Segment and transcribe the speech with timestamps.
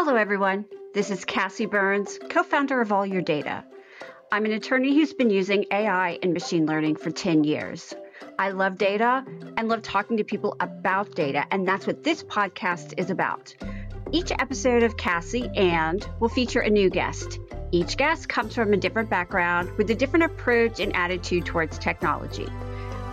[0.00, 0.64] Hello, everyone.
[0.94, 3.64] This is Kassi Burns, co founder of All Your Data.
[4.30, 7.92] I'm an attorney who's been using AI and machine learning for 10 years.
[8.38, 9.24] I love data
[9.56, 13.56] and love talking to people about data, and that's what this podcast is about.
[14.12, 17.40] Each episode of Kassi and will feature a new guest.
[17.72, 22.46] Each guest comes from a different background with a different approach and attitude towards technology.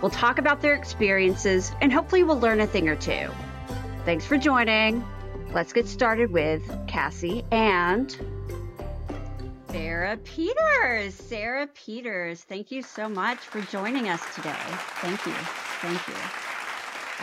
[0.02, 3.28] We'll talk about their experiences and hopefully we'll learn a thing or two.
[4.04, 5.04] Thanks for joining.
[5.56, 8.14] Let's get started with Kassi and
[9.70, 11.14] Sarah Peters.
[11.14, 14.52] Sarah Peters, thank you so much for joining us today.
[15.00, 15.32] Thank you.
[15.80, 16.14] Thank you.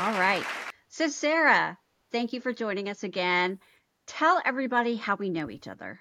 [0.02, 0.44] All right.
[0.90, 1.78] So, Sarah,
[2.12, 3.60] thank you for joining us again.
[4.08, 6.00] Tell everybody how we know each other.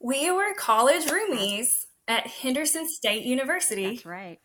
[0.00, 3.90] We were college roomies at Henderson State University.
[3.90, 4.38] That's right.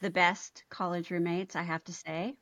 [0.00, 2.34] The best college roommates, I have to say.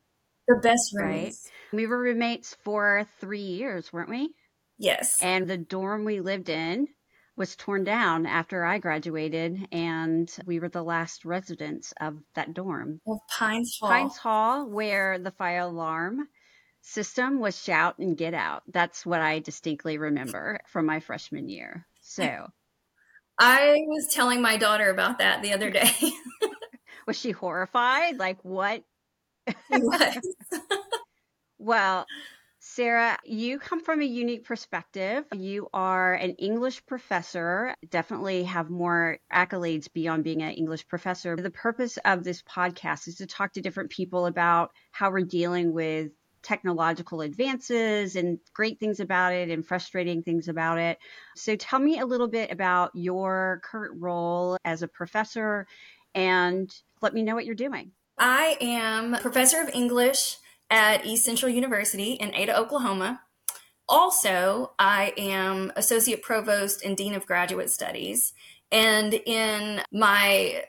[0.47, 1.49] The best roommates.
[1.71, 1.77] Right.
[1.77, 4.33] We were roommates for three years, weren't we?
[4.77, 5.17] Yes.
[5.21, 6.87] And the dorm we lived in
[7.35, 13.01] was torn down after I graduated, and we were the last residents of that dorm.
[13.07, 13.89] Of Pines Hall.
[13.89, 16.27] Pines Hall, where the fire alarm
[16.81, 18.63] system was shout and get out.
[18.71, 21.87] That's what I distinctly remember from my freshman year.
[22.01, 22.23] So
[23.39, 25.91] I was telling my daughter about that the other day.
[27.07, 28.17] was she horrified?
[28.17, 28.83] Like, what?
[31.57, 32.05] well,
[32.59, 35.25] Sarah, you come from a unique perspective.
[35.33, 41.35] You are an English professor, definitely have more accolades beyond being an English professor.
[41.35, 45.73] The purpose of this podcast is to talk to different people about how we're dealing
[45.73, 50.99] with technological advances and great things about it and frustrating things about it.
[51.35, 55.67] So tell me a little bit about your current role as a professor
[56.15, 57.91] and let me know what you're doing.
[58.17, 60.37] I am professor of English
[60.69, 63.21] at East Central University in Ada, Oklahoma.
[63.89, 68.33] Also, I am associate provost and dean of graduate studies.
[68.71, 70.63] And in my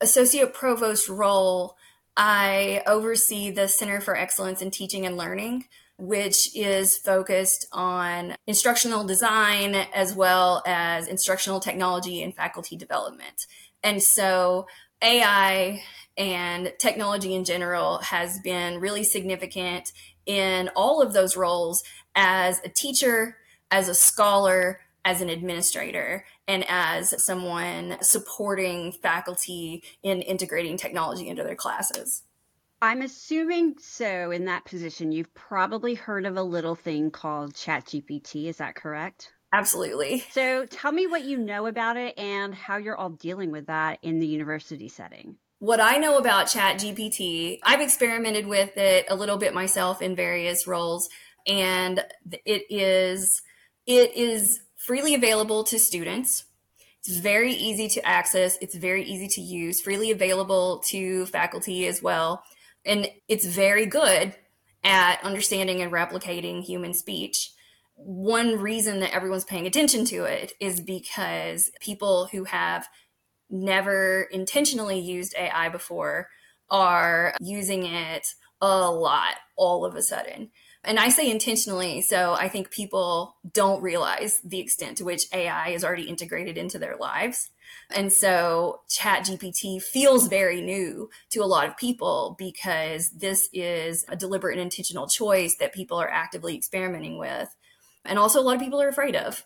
[0.00, 1.76] associate provost role,
[2.16, 5.64] I oversee the Center for Excellence in Teaching and Learning,
[5.96, 13.46] which is focused on instructional design as well as instructional technology and faculty development.
[13.82, 14.66] And so
[15.02, 15.82] AI
[16.20, 19.90] and technology in general has been really significant
[20.26, 21.82] in all of those roles
[22.14, 23.38] as a teacher,
[23.70, 31.42] as a scholar, as an administrator, and as someone supporting faculty in integrating technology into
[31.42, 32.22] their classes.
[32.82, 35.12] I'm assuming so in that position.
[35.12, 38.46] You've probably heard of a little thing called ChatGPT.
[38.46, 39.32] Is that correct?
[39.54, 40.22] Absolutely.
[40.32, 44.00] So tell me what you know about it and how you're all dealing with that
[44.02, 45.36] in the university setting.
[45.60, 50.66] What I know about ChatGPT, I've experimented with it a little bit myself in various
[50.66, 51.10] roles,
[51.46, 52.02] and
[52.46, 53.42] it is
[53.86, 56.46] it is freely available to students.
[57.00, 58.56] It's very easy to access.
[58.62, 62.42] It's very easy to use, freely available to faculty as well.
[62.86, 64.34] And it's very good
[64.82, 67.52] at understanding and replicating human speech
[68.02, 72.88] one reason that everyone's paying attention to it is because people who have
[73.50, 76.28] never intentionally used AI before
[76.70, 78.26] are using it
[78.60, 80.50] a lot all of a sudden.
[80.82, 85.70] And I say intentionally, so I think people don't realize the extent to which AI
[85.70, 87.50] is already integrated into their lives.
[87.90, 94.16] And so ChatGPT feels very new to a lot of people because this is a
[94.16, 97.54] deliberate and intentional choice that people are actively experimenting with
[98.04, 99.44] and also a lot of people are afraid of.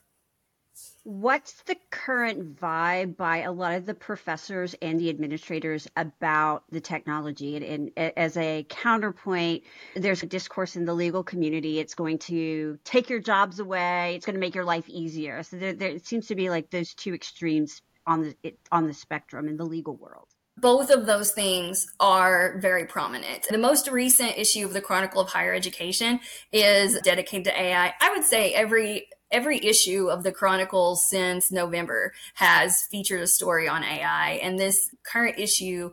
[1.04, 6.81] What's the current vibe by a lot of the professors and the administrators about the
[6.81, 7.56] technology?
[7.56, 11.78] And, and, as a counterpoint, there's a discourse in the legal community.
[11.78, 14.15] It's going to take your jobs away.
[14.16, 15.42] It's going to make your life easier.
[15.42, 19.47] So there, there seems to be like those two extremes on the on the spectrum
[19.47, 23.47] in the legal world both of those things are very prominent.
[23.50, 26.21] The most recent issue of the Chronicle of Higher Education
[26.53, 27.92] is dedicated to AI.
[28.00, 33.69] I would say every every issue of the Chronicle since November has featured a story
[33.69, 35.92] on AI, and this current issue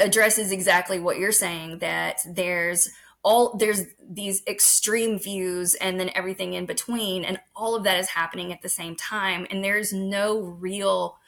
[0.00, 2.90] addresses exactly what you're saying that there's
[3.22, 8.08] all there's these extreme views and then everything in between and all of that is
[8.08, 11.18] happening at the same time and there's no real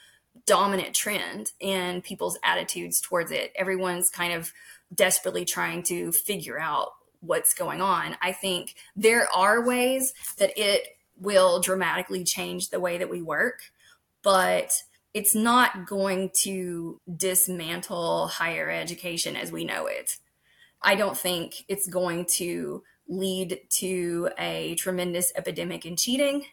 [0.46, 3.52] dominant trend in people's attitudes towards it.
[3.54, 4.52] Everyone's kind of
[4.94, 8.16] desperately trying to figure out what's going on.
[8.20, 13.60] I think there are ways that it will dramatically change the way that we work,
[14.22, 14.72] but
[15.14, 20.18] it's not going to dismantle higher education as we know it.
[20.82, 26.44] I don't think it's going to lead to a tremendous epidemic in cheating.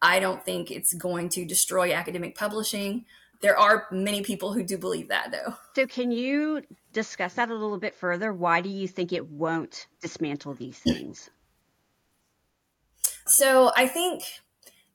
[0.00, 3.06] I don't think it's going to destroy academic publishing.
[3.40, 5.54] There are many people who do believe that, though.
[5.74, 8.32] So, can you discuss that a little bit further?
[8.32, 11.28] Why do you think it won't dismantle these things?
[13.26, 14.22] So, I think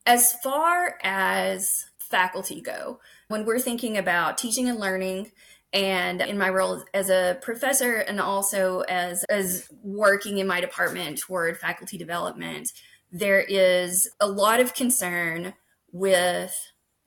[0.06, 5.31] as far as faculty go, when we're thinking about teaching and learning,
[5.74, 11.18] and in my role as a professor and also as as working in my department
[11.18, 12.72] toward faculty development
[13.12, 15.54] there is a lot of concern
[15.92, 16.56] with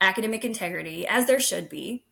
[0.01, 2.05] academic integrity as there should be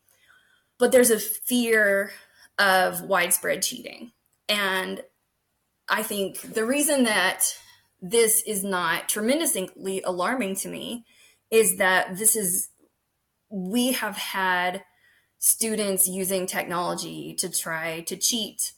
[0.78, 2.10] but there's a fear
[2.58, 4.12] of widespread cheating.
[4.48, 5.02] And
[5.88, 7.44] i think the reason that
[8.02, 11.06] this is not tremendously alarming to me
[11.50, 12.68] is that this is
[13.48, 14.82] we have had
[15.38, 18.72] students using technology to try to cheat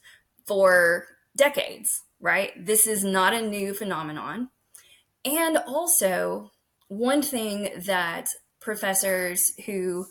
[0.45, 2.51] for decades, right?
[2.63, 4.49] This is not a new phenomenon.
[5.23, 6.51] And also,
[6.87, 8.29] one thing that
[8.59, 10.05] professors who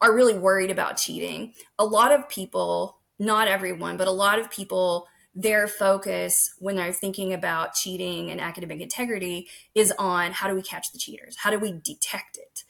[0.00, 4.50] are really worried about cheating, a lot of people, not everyone, but a lot of
[4.50, 5.06] people,
[5.38, 10.62] their focus when they're thinking about cheating and academic integrity is on how do we
[10.62, 11.36] catch the cheaters?
[11.36, 12.64] How do we detect it?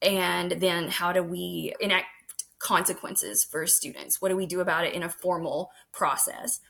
[0.00, 2.06] And then how do we enact
[2.60, 4.22] consequences for students?
[4.22, 6.60] What do we do about it in a formal process?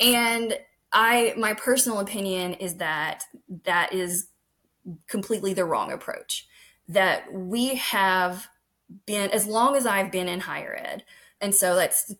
[0.00, 0.58] And
[0.92, 3.22] I, my personal opinion is that
[3.66, 4.26] that is
[5.06, 6.48] completely the wrong approach.
[6.88, 8.48] That we have
[9.06, 11.04] been, as long as I've been in higher ed,
[11.40, 12.12] and so that's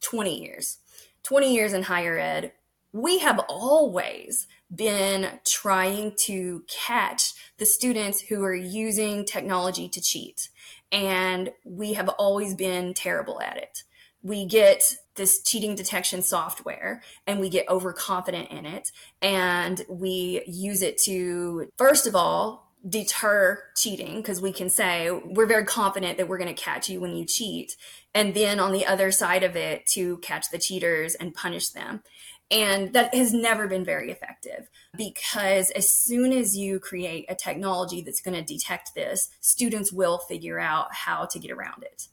[0.00, 0.78] 20 years,
[1.24, 2.52] 20 years in higher ed,
[2.92, 10.48] we have always been trying to catch the students who are using technology to cheat
[10.90, 13.82] and we have always been terrible at it.
[14.22, 20.82] We get this cheating detection software and we get overconfident in it and we use
[20.82, 26.28] it to, first of all, deter cheating because we can say we're very confident that
[26.28, 27.76] we're going to catch you when you cheat.
[28.14, 32.02] And then on the other side of it, to catch the cheaters and punish them.
[32.50, 38.02] And that has never been very effective because as soon as you create a technology
[38.02, 42.08] that's going to detect this, students will figure out how to get around it.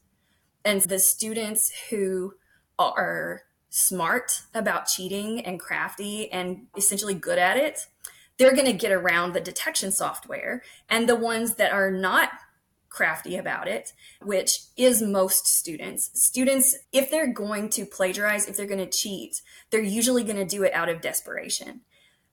[0.64, 2.36] And the students who
[2.78, 7.88] are smart about cheating and crafty and essentially good at it,
[8.40, 10.64] they're going to get around the detection software.
[10.90, 12.32] And the ones that are not
[12.88, 13.94] crafty about it,
[14.24, 16.10] which is most students.
[16.14, 20.46] Students, if they're going to plagiarize, if they're going to cheat, they're usually going to
[20.46, 21.82] do it out of desperation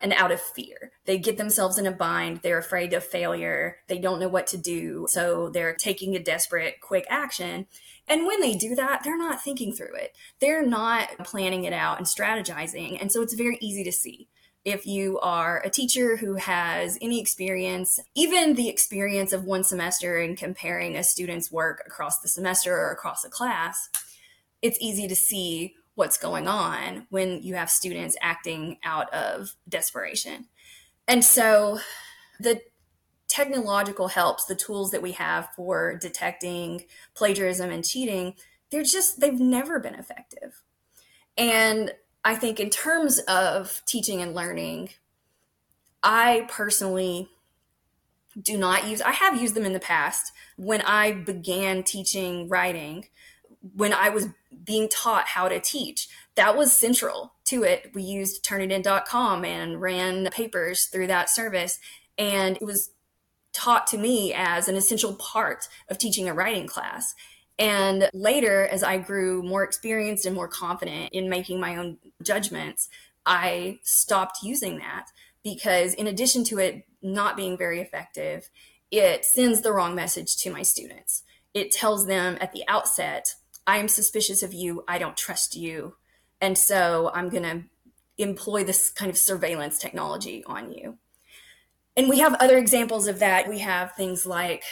[0.00, 0.92] and out of fear.
[1.06, 2.40] They get themselves in a bind.
[2.42, 3.78] They're afraid of failure.
[3.88, 5.06] They don't know what to do.
[5.08, 7.66] So they're taking a desperate, quick action.
[8.06, 10.14] And when they do that, they're not thinking through it.
[10.40, 13.00] They're not planning it out and strategizing.
[13.00, 14.28] And so it's very easy to see
[14.66, 20.18] if you are a teacher who has any experience, even the experience of one semester
[20.18, 23.88] in comparing a student's work across the semester or across a class,
[24.60, 30.46] it's easy to see what's going on when you have students acting out of desperation.
[31.06, 31.78] And so
[32.40, 32.60] the
[33.28, 38.34] technological helps, the tools that we have for detecting plagiarism and cheating,
[38.72, 40.60] they're just, they've never been effective.
[41.38, 41.92] And
[42.26, 44.90] I think in terms of teaching and learning,
[46.02, 47.28] I personally
[48.42, 53.06] do not use I have used them in the past when I began teaching writing
[53.76, 54.26] when I was
[54.64, 56.08] being taught how to teach.
[56.34, 57.92] That was central to it.
[57.94, 61.78] We used turnitin.com and ran papers through that service
[62.18, 62.90] and it was
[63.52, 67.14] taught to me as an essential part of teaching a writing class
[67.58, 72.88] and later, as I grew more experienced and more confident in making my own judgments,
[73.24, 75.06] I stopped using that
[75.42, 78.50] because, in addition to it not being very effective,
[78.90, 81.22] it sends the wrong message to my students.
[81.54, 83.34] It tells them at the outset,
[83.66, 85.96] I am suspicious of you, I don't trust you.
[86.40, 87.64] And so I'm going to
[88.18, 90.98] employ this kind of surveillance technology on you.
[91.96, 93.48] And we have other examples of that.
[93.48, 94.62] We have things like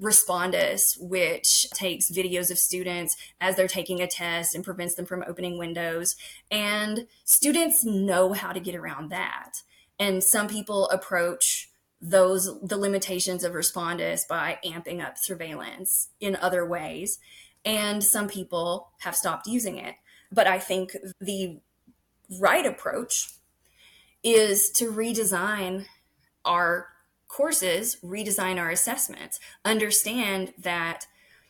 [0.00, 5.24] Respondus, which takes videos of students as they're taking a test and prevents them from
[5.26, 6.16] opening windows.
[6.50, 9.62] And students know how to get around that.
[9.98, 16.64] And some people approach those the limitations of Respondus by amping up surveillance in other
[16.64, 17.18] ways.
[17.64, 19.96] And some people have stopped using it.
[20.30, 21.58] But I think the
[22.40, 23.30] right approach
[24.22, 25.86] is to redesign
[26.44, 26.88] our
[27.28, 31.06] courses redesign our assessments understand that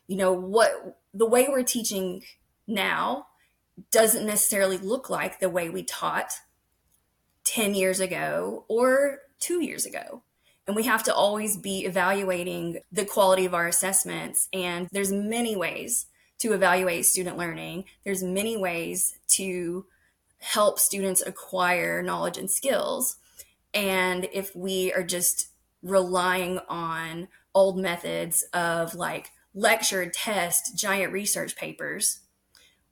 [0.06, 2.22] you know what the way we're teaching
[2.66, 3.26] now
[3.90, 6.32] doesn't necessarily look like the way we taught
[7.44, 10.22] 10 years ago or 2 years ago.
[10.66, 14.48] And we have to always be evaluating the quality of our assessments.
[14.52, 16.06] And there's many ways
[16.40, 17.84] to evaluate student learning.
[18.04, 19.86] There's many ways to
[20.40, 23.16] help students acquire knowledge and skills.
[23.72, 25.47] And if we are just
[25.82, 32.20] relying on old methods of like lecture test giant research papers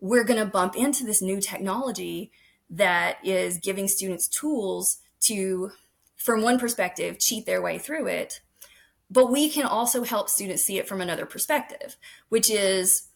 [0.00, 2.30] we're going to bump into this new technology
[2.68, 5.70] that is giving students tools to
[6.16, 8.40] from one perspective, cheat their way through it.
[9.10, 11.96] But we can also help students see it from another perspective,
[12.28, 13.08] which is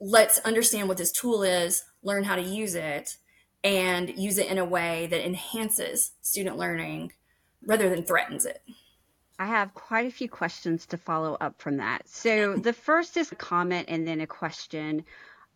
[0.00, 3.18] let's understand what this tool is, learn how to use it,
[3.62, 7.12] and use it in a way that enhances student learning
[7.62, 8.62] rather than threatens it.
[9.38, 12.08] I have quite a few questions to follow up from that.
[12.08, 15.04] So, the first is a comment and then a question.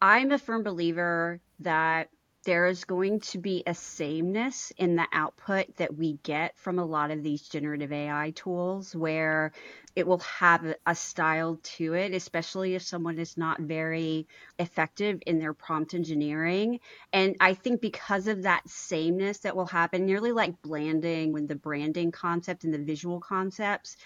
[0.01, 2.09] I'm a firm believer that
[2.45, 6.85] there is going to be a sameness in the output that we get from a
[6.85, 9.53] lot of these generative AI tools where
[9.95, 14.27] it will have a style to it, especially if someone is not very
[14.59, 16.81] effective in their prompt engineering.
[17.13, 21.57] And I think because of that sameness that will happen, nearly like blanding when the
[21.57, 23.97] branding concept and the visual concepts,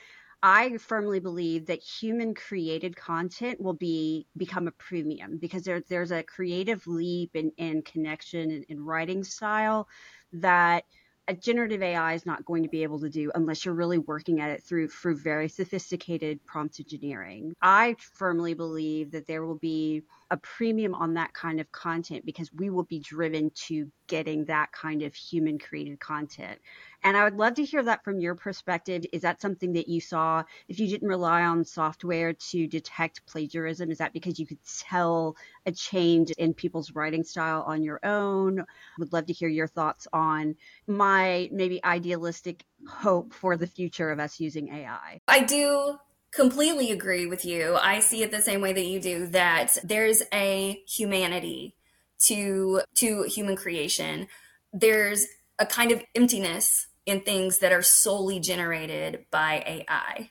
[0.43, 6.13] I firmly believe that human created content will be become a premium because there, there's
[6.13, 9.89] a creative leap in, in connection in, in writing style
[10.33, 10.85] that
[11.29, 14.41] a generative AI is not going to be able to do unless you're really working
[14.41, 17.53] at it through through very sophisticated prompt engineering.
[17.61, 22.53] I firmly believe that there will be a premium on that kind of content because
[22.53, 26.59] we will be driven to getting that kind of human created content.
[27.03, 29.05] And I would love to hear that from your perspective.
[29.13, 33.91] Is that something that you saw if you didn't rely on software to detect plagiarism?
[33.91, 38.65] Is that because you could tell a change in people's writing style on your own?
[38.99, 40.57] Would love to hear your thoughts on
[40.87, 45.21] my maybe idealistic hope for the future of us using AI.
[45.29, 45.99] I do
[46.37, 47.77] completely agree with you.
[47.81, 51.75] I see it the same way that you do that there's a humanity
[52.21, 54.29] to to human creation.
[54.73, 55.27] There's
[55.59, 60.31] a kind of emptiness in things that are solely generated by AI.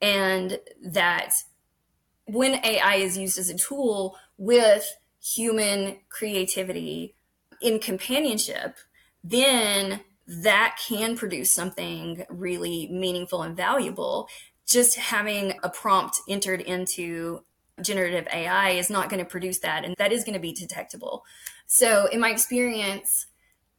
[0.00, 1.34] And that
[2.26, 7.14] when AI is used as a tool with human creativity
[7.60, 8.76] in companionship,
[9.22, 14.28] then that can produce something really meaningful and valuable
[14.66, 17.44] just having a prompt entered into
[17.82, 21.24] generative AI is not going to produce that, and that is going to be detectable.
[21.66, 23.26] So, in my experience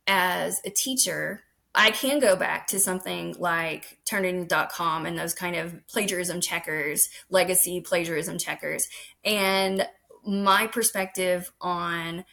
[0.07, 5.85] as a teacher, I can go back to something like Turnitin.com and those kind of
[5.87, 8.87] plagiarism checkers, legacy plagiarism checkers.
[9.25, 9.87] And
[10.25, 12.23] my perspective on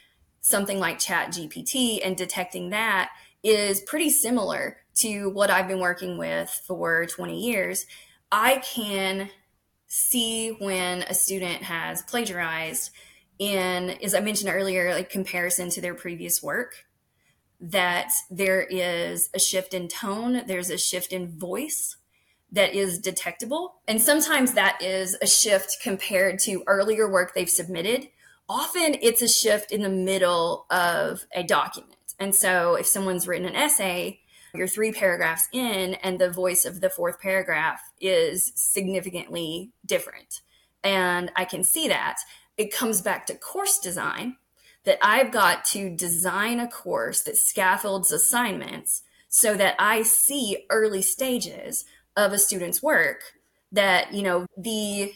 [0.40, 3.10] something like Chat GPT and detecting that
[3.42, 7.86] is pretty similar to what I've been working with for 20 years.
[8.32, 9.28] I can
[9.86, 12.90] see when a student has plagiarized
[13.38, 16.86] in, as I mentioned earlier, like comparison to their previous work,
[17.60, 21.98] that there is a shift in tone, there's a shift in voice
[22.50, 23.80] that is detectable.
[23.86, 28.08] And sometimes that is a shift compared to earlier work they've submitted.
[28.48, 31.96] Often it's a shift in the middle of a document.
[32.18, 34.21] And so if someone's written an essay,
[34.54, 40.42] you're three paragraphs in and the voice of the fourth paragraph is significantly different.
[40.84, 42.18] And I can see that.
[42.56, 44.36] It comes back to course design
[44.84, 51.02] that I've got to design a course that scaffolds assignments so that I see early
[51.02, 51.84] stages
[52.16, 53.20] of a student's work
[53.70, 55.14] that, you know, the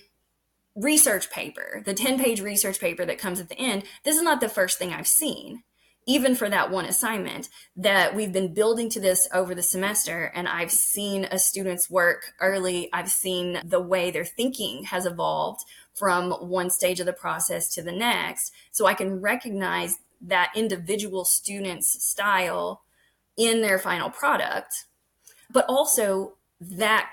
[0.75, 4.41] research paper, the 10 page research paper that comes at the end, this is not
[4.41, 5.63] the first thing I've seen
[6.07, 10.33] even for that one assignment that we've been building to this over the semester.
[10.35, 12.89] And i've seen a student's work early.
[12.93, 17.83] I've seen the way their thinking has evolved from one stage of the process to
[17.83, 18.53] the next.
[18.71, 22.83] So i can recognize that individual student's style
[23.37, 24.87] in their final product
[25.51, 27.11] but also that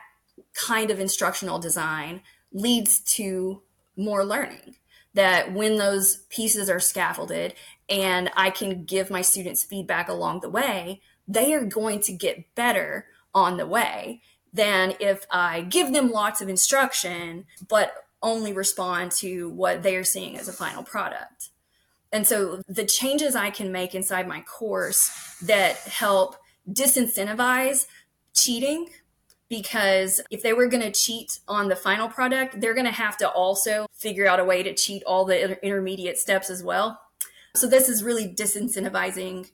[0.53, 2.21] kind of instructional design
[2.51, 3.61] leads to
[3.95, 4.75] more learning
[5.13, 7.53] that when those pieces are scaffolded
[7.89, 12.53] and I can give my students feedback along the way, they are going to get
[12.55, 14.21] better on the way
[14.53, 20.03] than if I give them lots of instruction, but only respond to what they are
[20.03, 21.49] seeing as a final product.
[22.11, 26.35] And so the changes I can make inside my course that help
[26.71, 27.87] disincentivize
[28.33, 28.87] cheating
[29.49, 33.17] because if they were going to cheat on the final product, they're going to have
[33.17, 36.99] to also figure out a way to cheat all the intermediate steps as well.
[37.55, 39.51] So this is really disincentivizing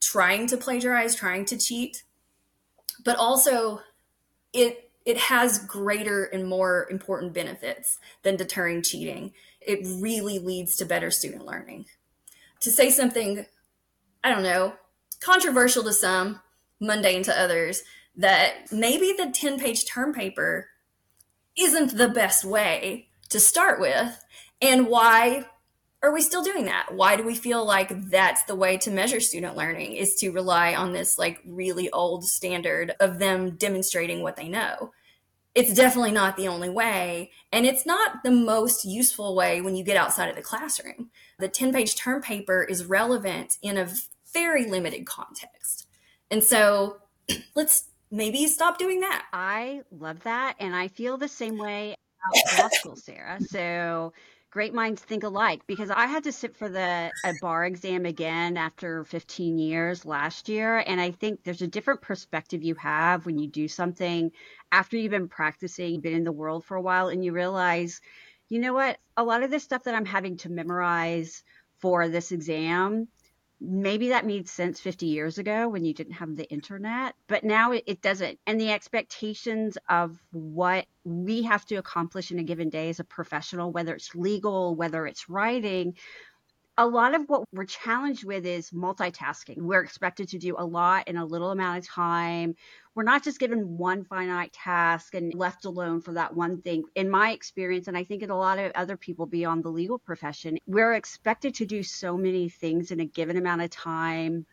[0.00, 2.02] trying to plagiarize, trying to cheat,
[3.04, 3.80] but also
[4.52, 9.32] it it has greater and more important benefits than deterring cheating.
[9.60, 11.86] It really leads to better student learning.
[12.60, 13.46] To say something,
[14.22, 14.74] I don't know,
[15.18, 16.40] controversial to some,
[16.78, 17.82] mundane to others,
[18.14, 20.68] that maybe the 10 page term paper
[21.56, 24.24] isn't the best way to start with,
[24.60, 25.46] and why
[26.02, 26.94] are we still doing that?
[26.94, 30.74] Why do we feel like that's the way to measure student learning is to rely
[30.74, 34.92] on this like really old standard of them demonstrating what they know?
[35.54, 37.30] It's definitely not the only way.
[37.52, 41.10] And it's not the most useful way when you get outside of the classroom.
[41.38, 43.88] The 10 page term paper is relevant in a
[44.32, 45.86] very limited context.
[46.30, 46.96] And so
[47.54, 49.26] let's maybe stop doing that.
[49.32, 50.56] I love that.
[50.58, 51.94] And I feel the same way
[52.24, 53.38] about law school, Sarah.
[53.40, 54.12] So
[54.52, 58.58] great minds think alike because I had to sit for the a bar exam again
[58.58, 63.38] after 15 years last year and I think there's a different perspective you have when
[63.38, 64.30] you do something
[64.70, 68.02] after you've been practicing, been in the world for a while and you realize,
[68.50, 71.42] you know what, a lot of this stuff that I'm having to memorize
[71.80, 73.08] for this exam
[73.62, 77.72] maybe that made sense 50 years ago when you didn't have the internet, but now
[77.72, 78.38] it, it, doesn't.
[78.46, 83.04] And the expectations of what we have to accomplish in a given day as a
[83.04, 85.94] professional, whether it's legal, whether it's writing,
[86.76, 89.58] a lot of what we're challenged with is multitasking.
[89.58, 92.56] We're expected to do a lot in a little amount of time.
[92.94, 96.84] We're not just given one finite task and left alone for that one thing.
[96.94, 99.98] In my experience, and I think in a lot of other people beyond the legal
[99.98, 104.44] profession, we're expected to do so many things in a given amount of time.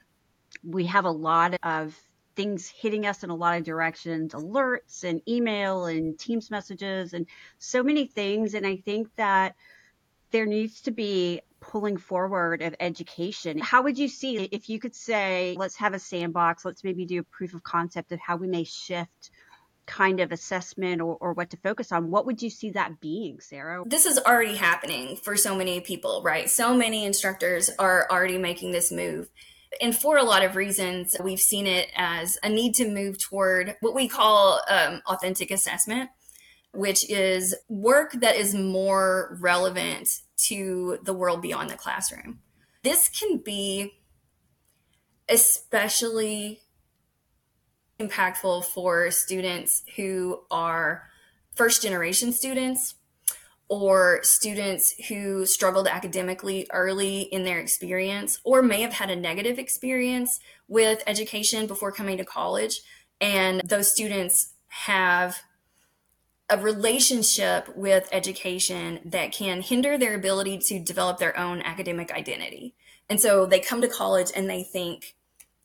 [0.63, 1.99] We have a lot of
[2.35, 7.25] things hitting us in a lot of directions alerts and email and teams messages and
[7.57, 9.55] so many things and i think that
[10.31, 13.57] there needs to be pulling forward of education.
[13.59, 17.19] How would you see if you could say, let's have a sandbox, let's maybe do
[17.19, 19.31] a proof of concept of how we may shift
[19.85, 22.11] kind of assessment or, or what to focus on?
[22.11, 23.83] What would you see that being, Sarah?
[23.85, 26.49] This is already happening for so many people, right?
[26.49, 29.29] So many instructors are already making this move.
[29.81, 33.75] And for a lot of reasons, we've seen it as a need to move toward
[33.81, 36.09] what we call um, authentic assessment
[36.73, 40.09] which is work that is more relevant
[40.47, 42.39] to the world beyond the classroom.
[42.83, 43.99] This can be
[45.27, 46.61] especially
[47.99, 51.03] impactful for students who are
[51.55, 52.95] first generation students
[53.67, 59.59] or students who struggled academically early in their experience or may have had a negative
[59.59, 62.81] experience with education before coming to college.
[63.21, 65.37] And those students have
[66.49, 72.73] a relationship with education that can hinder their ability to develop their own academic identity.
[73.09, 75.15] And so they come to college and they think,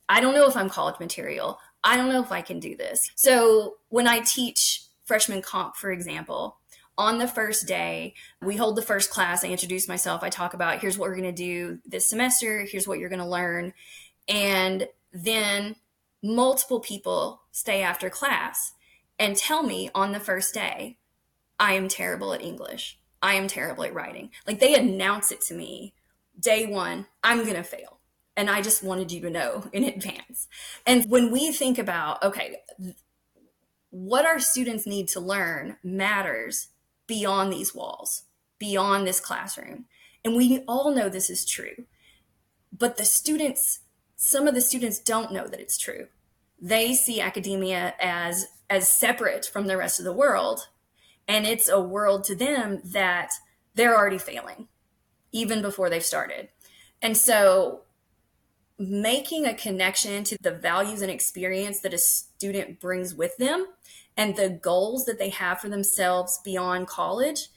[0.08, 1.58] I don't know if I'm college material.
[1.82, 3.10] I don't know if I can do this.
[3.14, 6.58] So when I teach freshman comp, for example,
[6.96, 9.44] on the first day, we hold the first class.
[9.44, 10.22] I introduce myself.
[10.22, 12.66] I talk about here's what we're going to do this semester.
[12.70, 13.72] Here's what you're going to learn.
[14.28, 15.76] And then
[16.22, 18.72] multiple people stay after class
[19.18, 20.98] and tell me on the first day,
[21.58, 22.98] I am terrible at English.
[23.22, 24.30] I am terrible at writing.
[24.46, 25.94] Like they announce it to me
[26.38, 27.98] day one, I'm going to fail.
[28.36, 30.48] And I just wanted you to know in advance.
[30.86, 32.56] And when we think about, okay,
[33.90, 36.68] what our students need to learn matters
[37.06, 38.24] beyond these walls,
[38.58, 39.84] beyond this classroom.
[40.24, 41.86] And we all know this is true.
[42.76, 43.80] But the students,
[44.16, 46.08] some of the students don't know that it's true.
[46.64, 50.68] They see academia as as separate from the rest of the world.
[51.28, 53.32] And it's a world to them that
[53.74, 54.68] they're already failing,
[55.30, 56.48] even before they've started.
[57.02, 57.82] And so
[58.78, 63.66] making a connection to the values and experience that a student brings with them
[64.16, 67.48] and the goals that they have for themselves beyond college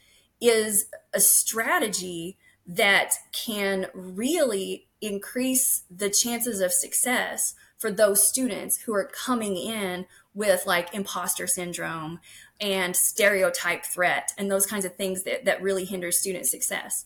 [0.41, 8.93] is a strategy that can really increase the chances of success for those students who
[8.93, 12.19] are coming in with like imposter syndrome
[12.59, 17.05] and stereotype threat and those kinds of things that, that really hinder student success.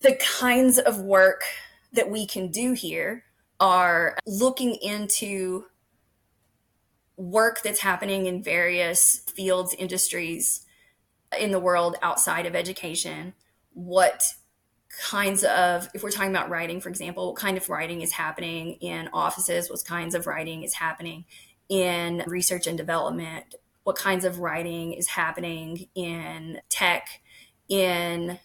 [0.00, 1.42] The kinds of work
[1.92, 3.24] that we can do here
[3.58, 5.66] are looking into
[7.16, 10.64] work that's happening in various fields, industries
[11.38, 13.34] in the world outside of education.
[13.74, 14.22] What
[14.90, 18.72] kinds of, if we're talking about writing, for example, what kind of writing is happening
[18.80, 21.24] in offices, what kinds of writing is happening
[21.68, 27.20] in research and development, what kinds of writing is happening in tech,
[27.68, 28.38] in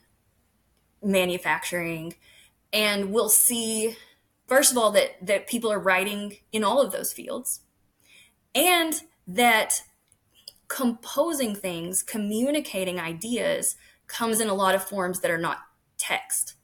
[1.01, 2.13] manufacturing.
[2.71, 3.95] And we'll see,
[4.47, 7.61] first of all, that, that people are writing in all of those fields
[8.53, 9.81] and that
[10.67, 13.75] composing things, communicating ideas
[14.07, 15.59] comes in a lot of forms that are not
[15.97, 16.55] text.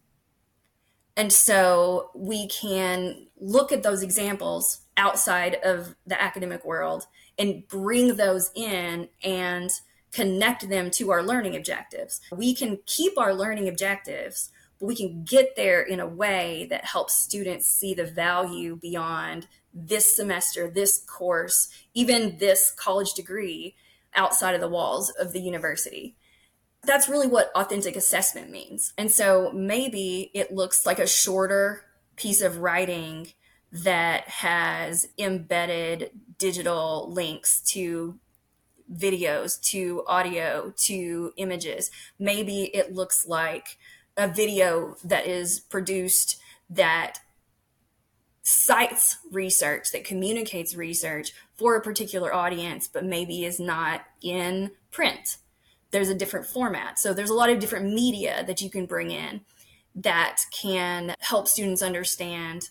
[1.17, 7.05] And so we can look at those examples outside of the academic world
[7.37, 9.69] and bring those in and
[10.11, 12.21] connect them to our learning objectives.
[12.31, 16.85] We can keep our learning objectives, but we can get there in a way that
[16.85, 23.75] helps students see the value beyond this semester, this course, even this college degree
[24.15, 26.15] outside of the walls of the university.
[26.83, 28.93] That's really what authentic assessment means.
[28.97, 31.83] And so maybe it looks like a shorter
[32.15, 33.27] piece of writing
[33.71, 38.19] that has embedded digital links to
[38.93, 41.91] videos, to audio, to images.
[42.19, 43.77] Maybe it looks like
[44.17, 46.37] a video that is produced
[46.69, 47.19] that
[48.43, 55.37] cites research, that communicates research for a particular audience, but maybe is not in print.
[55.91, 56.99] There's a different format.
[56.99, 59.41] So there's a lot of different media that you can bring in
[59.95, 62.69] that can help students understand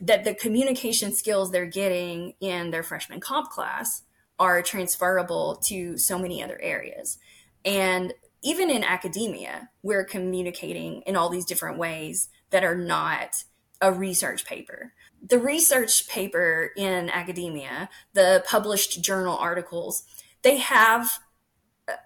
[0.00, 4.02] that the communication skills they're getting in their freshman comp class
[4.38, 7.18] are transferable to so many other areas.
[7.64, 13.44] And even in academia, we're communicating in all these different ways that are not
[13.80, 14.92] a research paper.
[15.26, 20.04] The research paper in academia, the published journal articles,
[20.42, 21.18] they have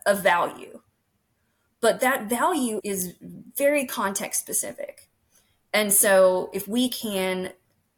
[0.07, 0.81] a value,
[1.81, 3.15] but that value is
[3.57, 5.09] very context specific.
[5.73, 7.53] And so if we can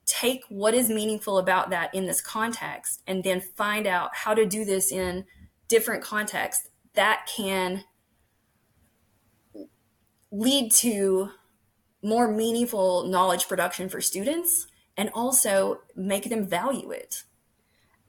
[0.07, 4.47] take what is meaningful about that in this context and then find out how to
[4.47, 5.25] do this in
[5.69, 7.85] different contexts, that can
[10.31, 11.31] lead to
[12.03, 14.67] more meaningful knowledge production for students
[14.97, 17.25] and also make them value it.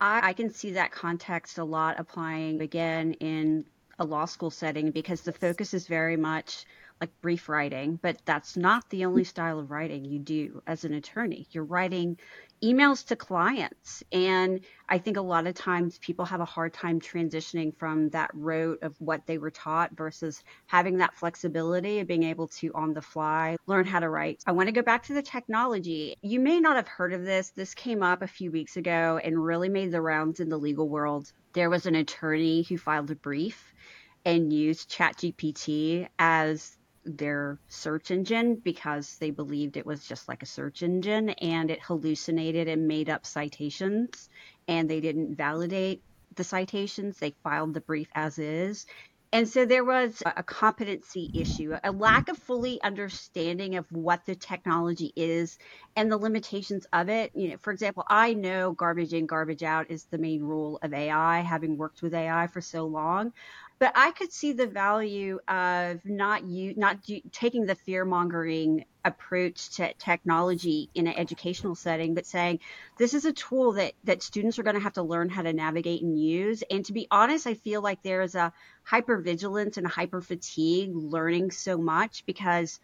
[0.05, 3.65] I, I, can see that context a lot applying again in
[3.97, 6.65] a law school setting because the focus is very much
[7.01, 10.93] like brief writing, but that's not the only style of writing you do as an
[10.93, 11.47] attorney.
[11.51, 12.17] You're writing
[12.63, 14.01] emails to clients.
[14.11, 18.31] And I think a lot of times people have a hard time transitioning from that
[18.33, 22.93] rote of what they were taught versus having that flexibility of being able to on
[22.93, 24.41] the fly learn how to write.
[24.47, 26.15] I want to go back to the technology.
[26.21, 27.49] You may not have heard of this.
[27.49, 30.87] This came up a few weeks ago and really made the rounds in the legal
[30.87, 31.31] world.
[31.53, 33.73] There was an attorney who filed a brief
[34.25, 36.74] and used ChatGPT as
[37.05, 41.81] their search engine because they believed it was just like a search engine and it
[41.83, 44.29] hallucinated and made up citations
[44.67, 46.03] and they didn't validate
[46.35, 47.19] the citations.
[47.19, 48.85] They filed the brief as is.
[49.33, 54.35] And so there was a competency issue, a lack of fully understanding of what the
[54.35, 55.57] technology is
[55.97, 57.31] and the limitations of it.
[57.35, 60.93] You know, for example, I know garbage in, garbage out is the main rule of
[60.93, 63.33] AI, having worked with AI for so long
[63.77, 66.99] but I could see the value of not you not
[67.31, 72.59] taking the fear mongering approach to technology in an educational setting, but saying
[72.97, 75.53] this is a tool that that students are going to have to learn how to
[75.53, 76.63] navigate and use.
[76.71, 80.95] And to be honest, I feel like there is a hyper vigilance and hyper fatigue
[80.95, 82.79] learning so much because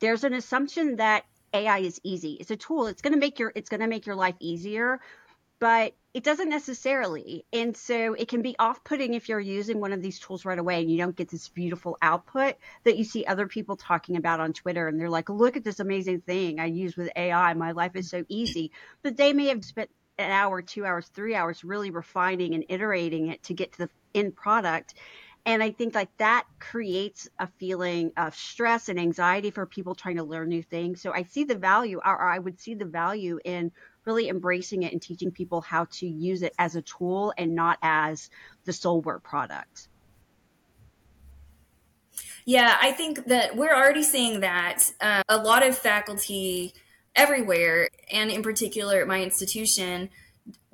[0.00, 2.36] there's an assumption that AI is easy.
[2.38, 2.88] It's a tool.
[2.88, 5.00] It's going to make your it's going to make your life easier,
[5.58, 7.44] but it doesn't necessarily.
[7.52, 10.58] And so it can be off putting if you're using one of these tools right
[10.58, 14.38] away and you don't get this beautiful output that you see other people talking about
[14.38, 14.86] on Twitter.
[14.86, 17.52] And they're like, look at this amazing thing I use with AI.
[17.54, 18.70] My life is so easy.
[19.02, 23.26] But they may have spent an hour, two hours, three hours really refining and iterating
[23.28, 24.94] it to get to the end product.
[25.46, 30.16] And I think like that creates a feeling of stress and anxiety for people trying
[30.16, 31.02] to learn new things.
[31.02, 33.72] So I see the value, or I would see the value in
[34.04, 37.78] really embracing it and teaching people how to use it as a tool and not
[37.82, 38.30] as
[38.64, 39.88] the sole work product.
[42.44, 44.84] Yeah, I think that we're already seeing that.
[45.00, 46.74] Uh, a lot of faculty
[47.14, 50.10] everywhere, and in particular at my institution,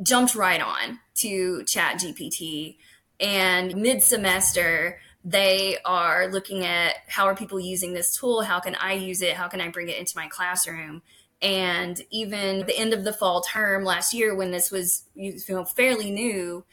[0.03, 2.77] jumped right on to Chat GPT.
[3.21, 8.43] And mid semester, they are looking at how are people using this tool?
[8.43, 9.35] How can I use it?
[9.35, 11.03] How can I bring it into my classroom?
[11.43, 15.65] And even the end of the fall term last year, when this was you know,
[15.65, 16.65] fairly new,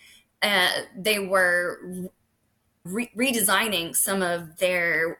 [0.41, 2.09] uh, they were
[2.83, 5.19] re- redesigning some of their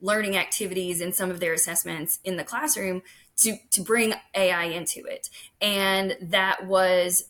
[0.00, 3.02] learning activities and some of their assessments in the classroom
[3.36, 5.30] to, to bring AI into it.
[5.60, 7.24] And that was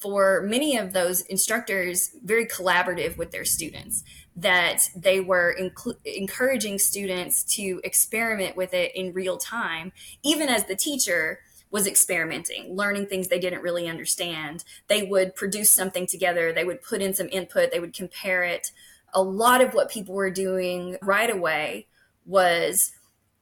[0.00, 4.02] for many of those instructors very collaborative with their students
[4.36, 10.64] that they were inc- encouraging students to experiment with it in real time even as
[10.66, 14.64] the teacher was experimenting, learning things they didn't really understand.
[14.88, 18.70] They would produce something together, they would put in some input, they would compare it.
[19.14, 21.86] A lot of what people were doing right away
[22.24, 22.92] was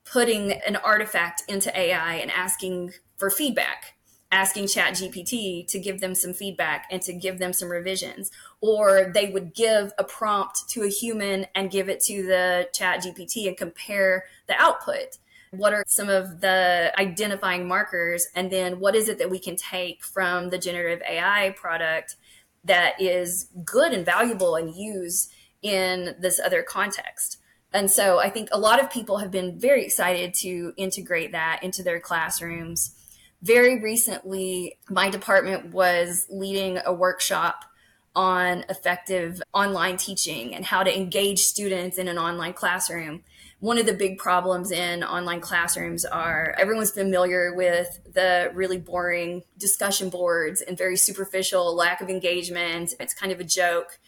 [0.04, 3.94] putting an artifact into AI and asking for feedback,
[4.30, 8.30] asking Chat GPT to give them some feedback and to give them some revisions.
[8.66, 13.04] Or they would give a prompt to a human and give it to the Chat
[13.04, 15.18] GPT and compare the output.
[15.50, 18.26] What are some of the identifying markers?
[18.34, 22.16] And then what is it that we can take from the generative AI product
[22.64, 25.28] that is good and valuable and use
[25.60, 27.36] in this other context?
[27.74, 31.62] And so I think a lot of people have been very excited to integrate that
[31.62, 32.94] into their classrooms.
[33.42, 37.66] Very recently, my department was leading a workshop
[38.14, 43.22] on effective online teaching and how to engage students in an online classroom.
[43.60, 49.42] One of the big problems in online classrooms are everyone's familiar with the really boring
[49.58, 52.94] discussion boards and very superficial lack of engagement.
[53.00, 53.98] It's kind of a joke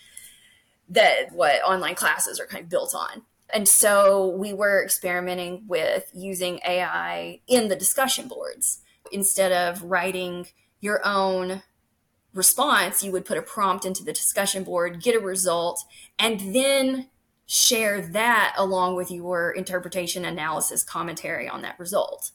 [0.89, 3.23] that what online classes are kind of built on.
[3.53, 8.83] And so we were experimenting with using AI in the discussion boards.
[9.13, 10.49] Instead of writing
[10.81, 11.63] your own
[12.37, 15.85] response, you would put a prompt into the discussion board, get a result,
[16.19, 17.09] and then
[17.47, 22.33] share that along with your interpretation, analysis, commentary on that result.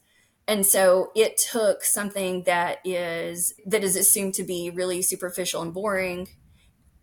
[0.48, 5.74] And so it took something that is that is assumed to be really superficial and
[5.74, 6.28] boring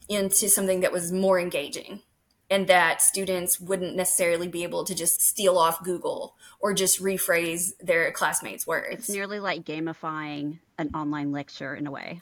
[0.08, 2.02] into something that was more engaging
[2.50, 7.72] and that students wouldn't necessarily be able to just steal off Google or just rephrase
[7.80, 9.00] their classmates' words.
[9.00, 12.20] It's nearly like gamifying an online lecture in a way.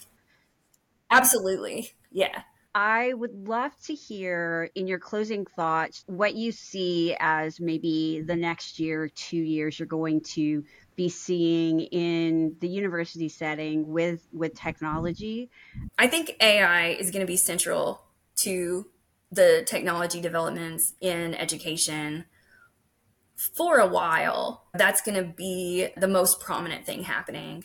[1.10, 1.92] Absolutely.
[2.10, 2.42] Yeah.
[2.74, 8.36] I would love to hear in your closing thoughts what you see as maybe the
[8.36, 10.62] next year, two years you're going to
[10.94, 15.50] be seeing in the university setting with with technology.
[15.98, 18.02] I think AI is going to be central
[18.36, 18.86] to
[19.32, 22.26] the technology developments in education
[23.36, 24.64] for a while.
[24.74, 27.64] That's going to be the most prominent thing happening.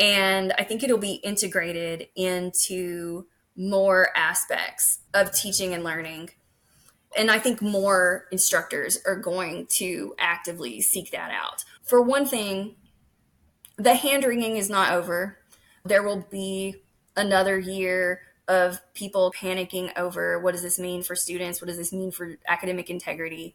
[0.00, 6.30] And I think it'll be integrated into more aspects of teaching and learning.
[7.16, 11.64] And I think more instructors are going to actively seek that out.
[11.82, 12.76] For one thing,
[13.76, 15.36] the hand wringing is not over.
[15.84, 16.76] There will be
[17.16, 21.60] another year of people panicking over what does this mean for students?
[21.60, 23.54] What does this mean for academic integrity?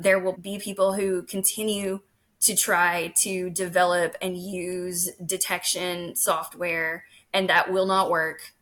[0.00, 2.00] There will be people who continue
[2.44, 8.52] to try to develop and use detection software, and that will not work.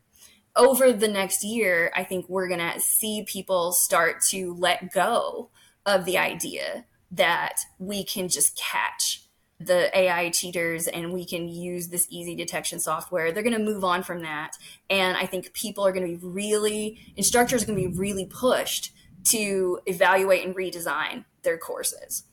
[0.54, 5.50] Over the next year, I think we're going to see people start to let go
[5.84, 9.26] of the idea that we can just catch
[9.58, 13.32] the AI cheaters and we can use this easy detection software.
[13.32, 14.56] They're going to move on from that.
[14.90, 18.26] And I think people are going to be really, instructors are going to be really
[18.26, 18.92] pushed
[19.24, 22.24] to evaluate and redesign their courses.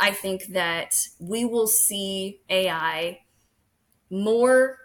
[0.00, 3.20] I think that we will see AI
[4.10, 4.78] more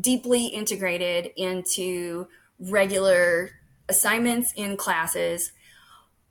[0.00, 3.50] deeply integrated into regular
[3.88, 5.52] assignments in classes.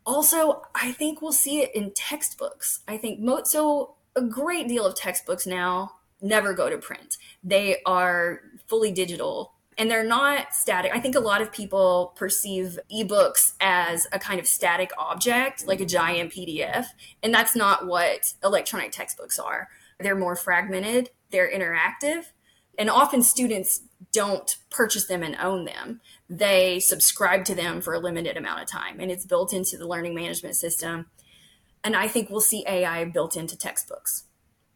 [0.05, 2.81] Also, I think we'll see it in textbooks.
[2.87, 7.17] I think mo- so a great deal of textbooks now never go to print.
[7.43, 10.91] They are fully digital and they're not static.
[10.93, 15.81] I think a lot of people perceive ebooks as a kind of static object, like
[15.81, 16.87] a giant PDF,
[17.21, 19.67] and that's not what electronic textbooks are.
[19.99, 22.25] They're more fragmented, they're interactive,
[22.77, 26.01] and often students don't purchase them and own them.
[26.29, 29.87] They subscribe to them for a limited amount of time, and it's built into the
[29.87, 31.07] learning management system
[31.85, 34.23] and I think we'll see AI built into textbooks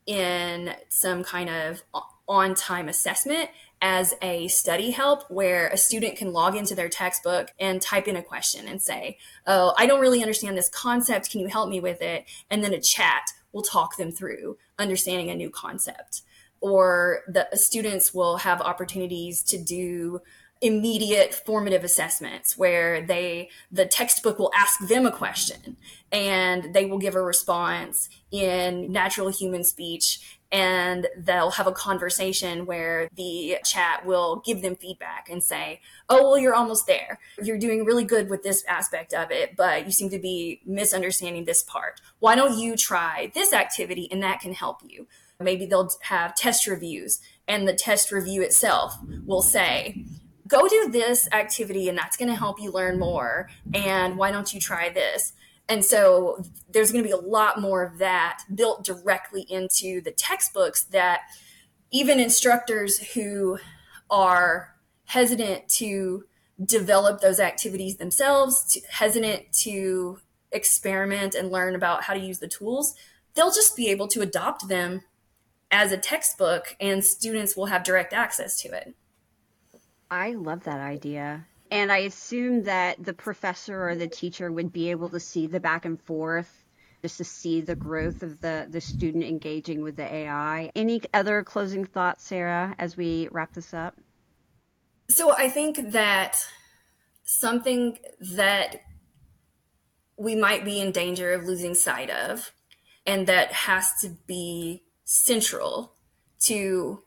[0.06, 1.82] in some kind of
[2.28, 3.50] on time assessment
[3.82, 8.16] as a study help where a student can log into their textbook and type in
[8.16, 11.32] a question and say, Oh, I don't really understand this concept.
[11.32, 12.26] Can you help me with it?
[12.50, 16.22] And then a chat will talk them through understanding a new concept.
[16.62, 20.22] Or the students will have opportunities to do
[20.62, 25.78] immediate formative assessments where they the textbook will ask them a question
[26.12, 32.66] and they will give a response in natural human speech and they'll have a conversation
[32.66, 37.58] where the chat will give them feedback and say oh well you're almost there you're
[37.58, 41.64] doing really good with this aspect of it but you seem to be misunderstanding this
[41.64, 45.08] part why don't you try this activity and that can help you
[45.40, 50.04] maybe they'll have test reviews and the test review itself will say
[50.50, 53.50] go do this activity and that's going to help you learn more.
[53.74, 55.34] And why don't you try this?
[55.70, 60.12] And so there's going to be a lot more of that built directly into the
[60.12, 61.22] textbooks that
[61.92, 63.60] even instructors who
[64.10, 66.26] are hesitant to
[66.64, 70.20] develop those activities themselves, to, hesitant to
[70.52, 72.96] experiment and learn about how to use the tools,
[73.36, 75.02] they'll just be able to adopt them
[75.72, 78.96] as a textbook and students will have direct access to it.
[80.10, 81.46] I love that idea.
[81.72, 85.60] And I assume that the professor or the teacher would be able to see the
[85.60, 86.66] back and forth
[87.02, 90.72] just to see the growth of the, the student engaging with the AI.
[90.76, 93.96] Any other closing thoughts, Sarah, as we wrap this up?
[95.10, 96.46] So I think that
[97.24, 97.98] something
[98.36, 98.82] that
[100.18, 102.52] we might be in danger of losing sight of,
[103.06, 105.94] and that has to be central
[106.42, 107.04] to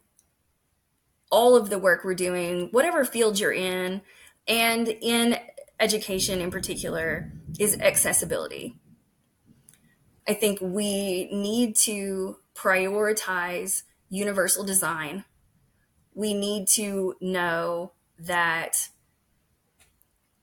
[1.31, 4.01] all of the work we're doing, whatever field you're in,
[4.47, 5.39] and in
[5.81, 8.77] education in particular, is accessibility.
[10.29, 15.25] I think we need to prioritize universal design.
[16.15, 18.89] We need to know that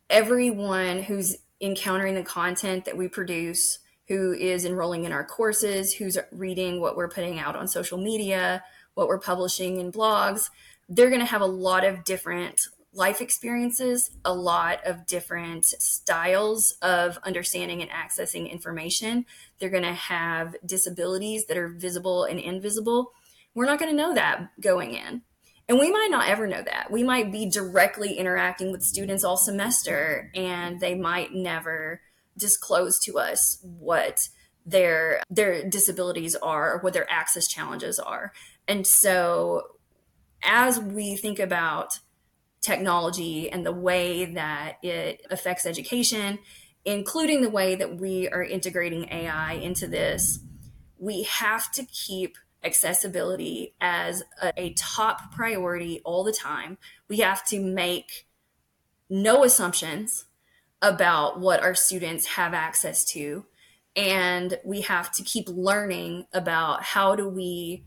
[0.10, 6.18] everyone who's encountering the content that we produce, who is enrolling in our courses, who's
[6.32, 8.64] reading what we're putting out on social media,
[8.96, 10.50] what we're publishing in blogs,
[10.90, 16.76] they're going to have a lot of different life experiences, a lot of different styles
[16.82, 19.26] of understanding and accessing information.
[19.60, 23.12] They're going to have disabilities that are visible and invisible.
[23.54, 25.22] We're not going to know that going in.
[25.68, 26.90] And we might not ever know that.
[26.90, 32.02] We might be directly interacting with students all semester and they might never
[32.38, 34.30] disclose to us what
[34.66, 38.34] their their disabilities are or what their access challenges are.
[38.68, 39.64] And so
[40.42, 42.00] as we think about
[42.62, 46.40] technology and the way that it affects education,
[46.86, 50.40] including the way that we are integrating AI into this,
[50.98, 56.78] we have to keep accessibility as a, a, top priority all the time.
[57.08, 58.28] We have to make
[59.10, 60.26] no assumptions
[60.82, 63.46] about what our students have access to.
[63.96, 67.86] And we have to keep learning about how do we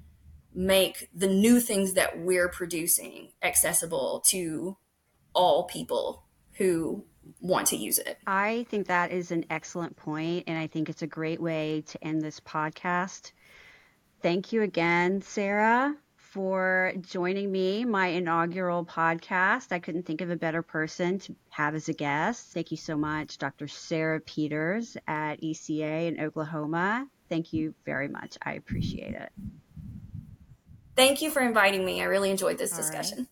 [0.54, 4.76] make the new things that we're producing accessible to
[5.34, 7.04] all people who
[7.40, 8.18] want to use it.
[8.26, 12.04] I think that is an excellent point, and I think it's a great way to
[12.04, 13.32] end this podcast.
[14.20, 19.72] Thank you again, Sarah, for joining me, my inaugural podcast.
[19.72, 22.52] I couldn't think of a better person to have as a guest.
[22.52, 23.68] Thank you so much, Dr.
[23.68, 27.08] Sarah Peters at ECU in Oklahoma.
[27.28, 28.38] Thank you very much.
[28.42, 29.32] I appreciate it.
[30.94, 32.02] Thank you for inviting me.
[32.02, 33.18] I really enjoyed this All discussion.
[33.18, 33.26] Right.